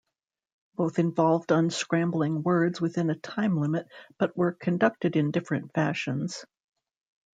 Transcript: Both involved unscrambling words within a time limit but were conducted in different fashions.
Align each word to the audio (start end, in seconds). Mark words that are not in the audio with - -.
Both 0.73 0.97
involved 0.97 1.51
unscrambling 1.51 2.41
words 2.41 2.81
within 2.81 3.11
a 3.11 3.15
time 3.19 3.55
limit 3.59 3.85
but 4.17 4.35
were 4.35 4.53
conducted 4.53 5.15
in 5.15 5.29
different 5.29 5.73
fashions. 5.75 6.43